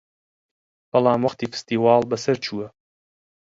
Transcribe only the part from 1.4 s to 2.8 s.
فستیواڵ بەسەر چووە